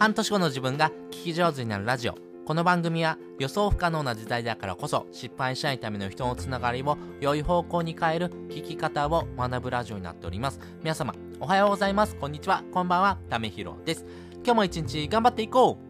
[0.00, 2.14] 半年後の自分が聞き上手になるラジオ。
[2.46, 10.58] この番組は予想不可能な時代だからこそ失敗しないための人のつながりを良い方向に変える聞き方を学ぶラジオになっております。
[10.82, 12.16] 皆様おはようございます。
[12.16, 12.64] こんにちは。
[12.72, 13.18] こんばんは。
[13.28, 14.06] ためひろです。
[14.36, 15.89] 今日も一日頑張っていこう。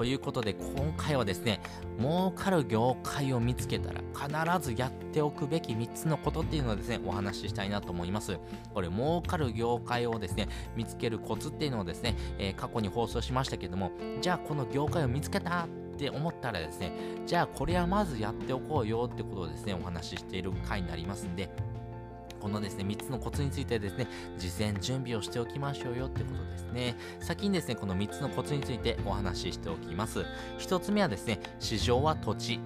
[0.00, 1.60] ということで今回はですね
[1.98, 8.38] 儲かる業界を見つけたら必ずやっておくべき3つのことっていうのをですねお話ししたいなと思います。
[8.72, 16.92] これ儲かる業界をですね見つけるコツっていうのをですね、えー、過去に放送しましたけどもじゃあこの業界を見つけたって思ったらですね
[17.26, 21.50] じゃあこれはまずやっておこうよってことをですねお話ししている回になりますんで
[22.40, 24.08] このですね、3つのコツについてですね、
[24.38, 26.96] 事前準備をしておきましょうよってことですね。
[27.20, 30.24] 先にですね、この3つのコツについてお話ししておきます。
[30.58, 32.58] 1つ目はですね、市場は土地。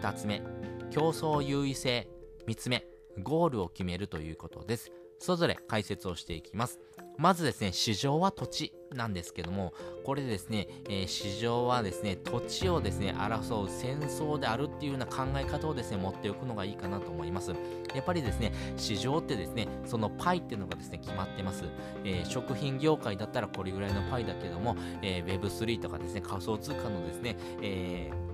[0.00, 0.42] 2つ目、
[0.90, 2.08] 競争優位性。
[2.46, 2.84] 3つ目、
[3.22, 4.90] ゴールを決めるということです。
[5.22, 6.80] それぞれ解説をしていきます。
[7.16, 17.52] まずですね、市場は土地なんですけども、これですね、えー、市場はですね、土地をですね、争う戦争であるっていうような考え方をですね、持っておくのがいいかなと思います。
[17.94, 21.66] やっぱりですね、市場ってですね、そのパイっていうのがですね、決まってます。
[22.04, 28.31] えー、食品業界だったらこれぐらいのパイだけども、えー、Web3 とかですね、仮想通貨のですね、えー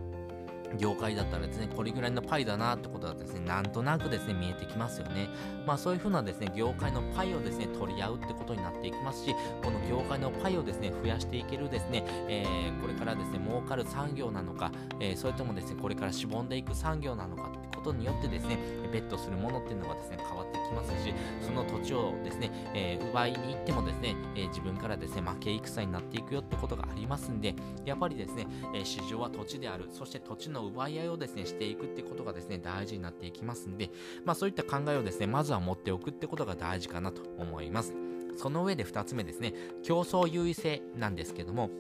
[0.77, 5.29] 業界だったらですね、これぐらいのパイだなってことがですね、なんとなくですね、見えてきますよね。
[5.67, 18.59] まあそういうふうなですね、業界のパイをですね、取り合うってことになっていきますし、この業界のパイをですね、増やしていけるですね、えー、これからですね、儲かる産業なのか、えー、それともですね、これからしぼんでいく産業なのかってことによってですね、
[18.93, 33.91] ベットするものっていうのがですね、変わってきますし、その土地をですね、えー、奪いに行ってもですね、え自分からですね、負け戦になっていくよってことがありますんで、やっぱりですね、え市場は土地である、そして土地のの奪い合いをですね、していくってことがですね、大事になっていきますんで、
[34.25, 37.95] まあそういった考えをですね、まずは持っておくってことが大事かなと思います。
[38.37, 41.71] その上で2つ目ですね、競争優位性なんですけども、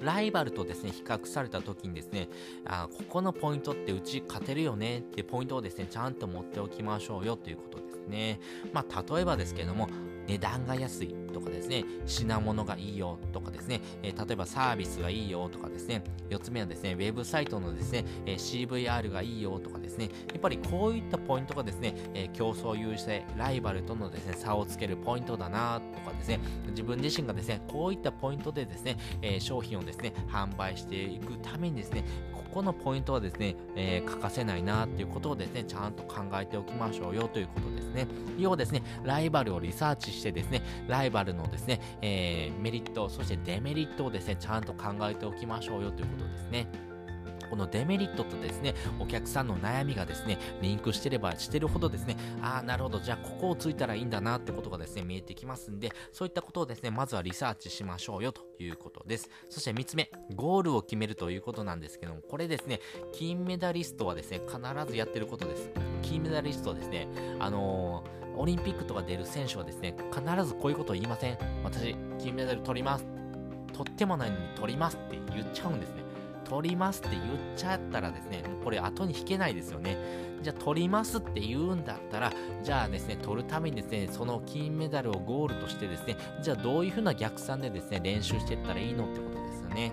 [0.00, 2.28] ライバルとですね、比較された時にですね、
[2.66, 8.40] あここのポイントってうち勝てるよねってポイントをですね、ちゃんと持っておきましょうよということですね。
[8.72, 9.88] まあ、例えばですけども、
[10.26, 32.04] 値段が安いとかですね、品物がいいよとかですね、えー、例えばサービスがいいよとかですね、4つ目はですね、ウェブサイトのですね、えー、CVR がいいよとかですね、やっぱりこういったポイントがですね、えー、競争優位性、ライバルとのですね、差をつけるポイントだなとかですね、自分自身がですね、こういったポイントでですね、え商品をですね、販売していくためにですね、
[32.56, 38.06] このポイントはですね、えー、欠かせないなっていうことをですね、ちゃんと考えておきましょうよということですね。
[38.38, 46.66] 要はですね、ライバルをリサーチしてですね、ライバルのですね、えー、メリット、そしてデメリットをですね、ちゃんと考えておきましょうよということですね。
[47.50, 59.30] このデメリットとですね、お客さんの悩みがですね、リンクしてればしてるほどですね、ああ、なるほど、じゃあここをついたらいいんだなってことがですね、見えてきますんで、そういったことをですね、まずはリサーチしましょうよということです。
[59.50, 62.80] そして3つ目、ゴールを決めるということなんですけども、これですね、
[63.12, 65.70] 金メダリストはですね、必ずやってることです。
[66.02, 67.08] 金メダリストはですね、
[67.38, 71.38] あのーオリンピックとか出る選手はですね、必ずこういうことを言いません。
[71.64, 73.06] 私、金メダル取ります。
[73.72, 76.05] 取ってもないのに取りますって言っちゃうんですね。
[76.48, 77.22] 取りますって言っ
[77.56, 79.96] ちゃったらですね、これ後に引けないですよね。
[80.42, 89.92] じゃあ取りますって言うんだったら、じゃあですね、取るためにですね、その金メダルをゴールとしてですね、じゃあどういうふうな逆算でですね、練習していったらいいのってことですよね。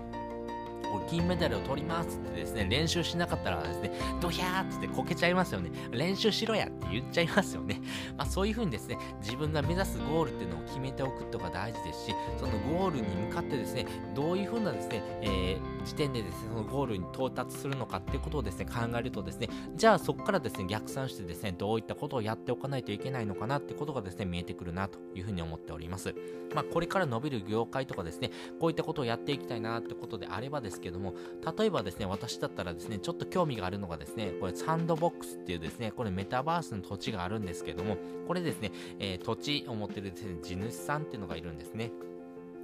[1.02, 5.72] 金メダルを取りますってですね、練習しなかったらですね、ドヒャーってこけちゃいますよね。
[5.92, 7.82] 練習しろやって言っちゃいますよね。
[8.18, 26.16] まあそういう風にですね、自分が目指すゴールっていうのを決めておくことが大事ですし、そのゴールに向かってですね、どういう風なですね、えー、時点でですね、そのゴールに到達するのかっていうことをですね、考えるとですね、じゃあそこからですね、逆算してですね、どういったことをやっておかないといけないのかなってことがですね、見えてくるなというふうに思っております。
[26.54, 31.14] まあこれから伸びる業界とかですね、こういったことをやっていきたいなってことであればですけども、
[31.58, 41.92] 例えばですね、私だったらですね、ちょっと興味があるのがですね、これサンドボックスっていうですね、これメタバースの土地があるんですけども、これですね、えー、土地を持ってるですね、地主さんっていうのがいるんですね。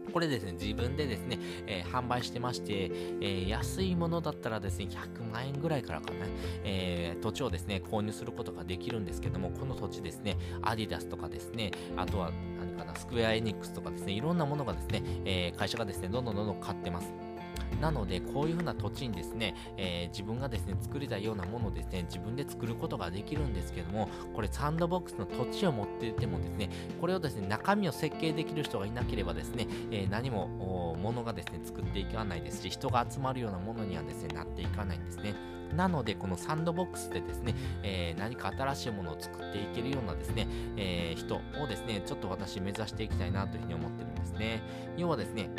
[0.09, 6.25] これですね、自分でですね、えー、販売してまして、えー、安いものだったらですね、100万円ぐらいからかな、
[6.63, 17.28] えー、土地をですね、購入することができるんですけども、この土地ですね、アディダスとかですね、あとは何かな、スクエアエニックスとかですね、いろんなものがですね、え会社がですね、どんどんどんどん買ってます。
[17.81, 26.69] なので、こういう風な土地にですね、えー、自分がですね、作りたいようなものをですね、自分で作ることができるんですけども、これサンドボックスの土地を持っていてもですね、
[26.99, 30.47] これをですね、中身を設計できる人がいなければですね、えー、何も、
[31.01, 35.33] ものがですね、作っていかないですし、人が集まるようなものにはですね、なっていかないんですね。
[35.75, 44.61] なので、このサンドボックスでですね、えー、何か新しいものを作っていけるようなですね、えー、人をですね、ちょっと私目指していきたいなというふうに思ってるんですね。
[44.97, 45.49] 要はですね、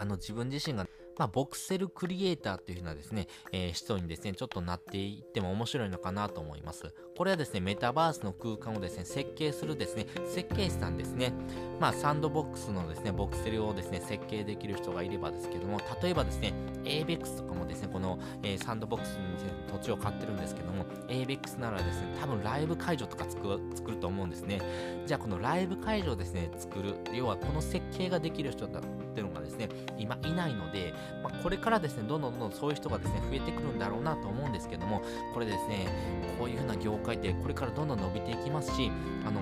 [0.00, 0.86] あの自分自身が
[1.20, 6.94] まあ、ボクセルクリエイターというふうなですね、えー、人にですね、ちょっとなっていっても面白いのかなと思います。
[7.14, 11.34] これはですね、メタバースの空間をですね、設計するですね、設計士さんですね。
[11.78, 16.54] まあ、サンドボックスのですね、ボクセルをですね、設計できる人がいればですけども、例えばですね、
[16.84, 24.62] ABEX とかもですね、この、えー、サンドボックスに、ね、土地を買ってるんですけども、ABEX ならですね、多分ライブ会場とか作ると思うんですね。
[25.04, 28.80] じゃあ、このライブ会場ですね、作る、要はこの設計ができる人だ
[29.10, 29.68] っていうのがですね、
[29.98, 35.02] 今いないので、まあ、これからですね、どんどんどんどんそういう人がですね、増えてくるんだろうなと思うんですけども、
[35.34, 35.88] これですね、
[36.38, 38.90] こういう風な業界ってこれからどんどん伸びていきますし、
[39.26, 39.40] あの、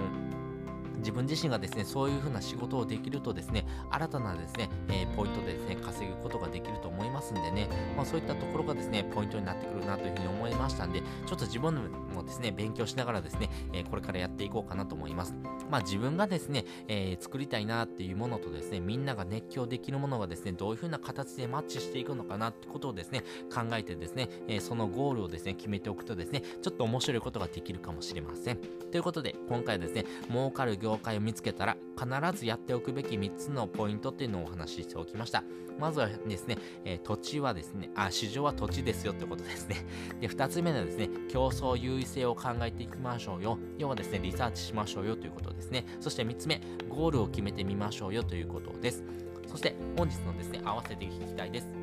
[0.98, 11.74] 自分自身がですね、そういう風な仕事をできるとですね、新たなですね、えー、ポイントでですね、稼ぐことができると思いますんでね、まあそういったところがですね、ポイントになってくるなというふうに思いましたんで、ちょっと自分
[12.14, 15.34] もですね、勉強しながらですね、えー、これからやっていこうかなと思います。
[15.70, 23.22] まあ自分がですね、えー、作りたいなっていうものとですね、みんなが熱狂できるものがですね、どういう風な形でマッチしていくのかなってことをですね、
[23.52, 28.58] 考えてですね、えそのゴールをですね、決めておくとですね、ちょっと面白いことができるかもしれません。
[28.58, 35.42] ということで、今回はですね、儲かる業界を見つけたら必ずやっておくべき3つのポイントっていうのをお話ししておきました。
[35.78, 39.76] まずはですね、えー、土地はですね、あ、市場は土地ですよってことですね。
[40.20, 43.58] で、2つ目はですね、競争優位性を考えていきましょうよ。
[43.78, 45.84] 要はですね、リサーチしましょうよということですですね。
[46.00, 49.04] そして3つ目、ゴールを決めてみましょうよということです。
[49.46, 51.77] そして本日のですね、合わせて聞きたいです。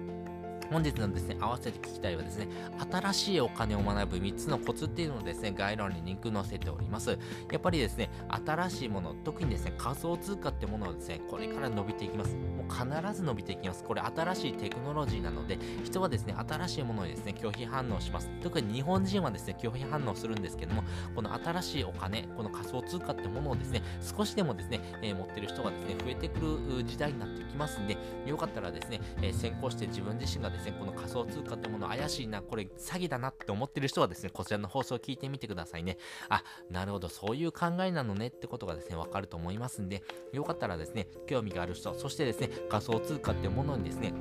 [0.72, 2.48] 本日のですね、合わせて聞きたいはですね、
[2.92, 7.18] 新しいお金を学ぶ3つのコツっていうのをですね、概要欄にリンク載せております。
[7.52, 8.10] やっぱりですね、
[8.46, 12.36] 新しいもの、特にですね、仮想通貨ってものはですね、これから伸びていきます。
[12.36, 13.84] もう必ず伸びていきます。
[13.84, 18.30] これ新しいテクノロジーなので、人はですね、新しいものにですね、拒否反応します。
[18.42, 20.84] 特に日本人はですね、拒否反応するんですけども、
[21.16, 35.98] この新しいお金、この仮想通貨ってものをですね、少しでもですね、えー、持ってる人がですね、増えてくる時代になってきますんで、よかったらですね、えー、先行して自分自身がですね、この仮想通貨ってもの怪しいな、これ詐欺だなって思ってる人はですね、こちらの放送を聞いてみてくださいね。
[36.30, 44.13] あ、なるほど、そういう考えなのねってことがですね、わかると思いますんで、よかったらですね、興味がある人、そしてですね、仮想通貨ってものにですね、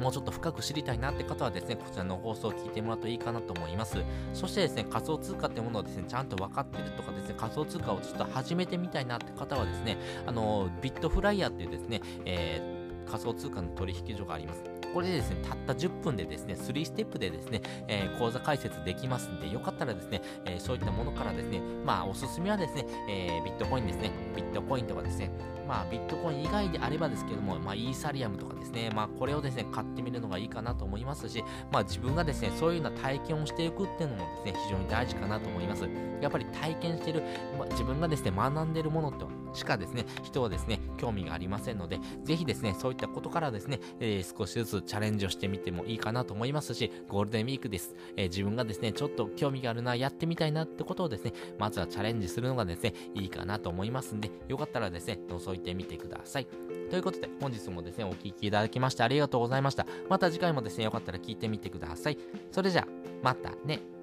[0.00, 3.96] もうちょっと深く知りたいなって方はですね、こちらの放送を聞いてもらうといいかなと思います。
[4.34, 14.75] そしてですね、仮想通貨ってものをですね、ちゃんと分かってるとかですね、仮想通貨をちょっと始めてみたいなって方はですね、あの、ビットフライヤーっていうですね、えー、仮想通貨の取引所があります。
[14.96, 25.30] これでですね、たった10分でですね、3ステップでですね、えー、講座解説できますんで、よかったらですね、えー、そういったものからですね、まあ、おすすめはですね、えー、ビットコインですね、ビットコインとかですね、
[25.68, 35.86] まあ、ビットコイン以外であればですけども、まあ、イーサリアムとかですね、まあ、これをですね、買ってみるのがいいかなと思いますし、まあ、自分がですね、そういうような体験をしていくっていうのもですね、非常に大事かなと思います。
[36.22, 37.22] やっぱり体験してる、
[37.58, 39.26] まあ、自分がですね、学んでるものって
[39.56, 47.94] しかですね、人はですね、興味がありませんので、ぜひですね、そういったことからですね、えー、少しずつチャレンジをしてみてもいいかなと思いますし、ゴールデンウィークです。
[48.16, 56.46] えー、自分がですね、ちょっと興味があるな、やってみたいなってことをですね、まずはチャレンジするのがですね、いいかなと思いますんで、よかったらですね、覗いてみてください。
[56.90, 59.86] ということで、本日もですね、お聴きいただきましてありがとうございました。
[60.08, 62.18] また次回もですね、よかったら聞いてみてください。
[62.52, 62.88] それじゃあ、
[63.22, 63.95] またね。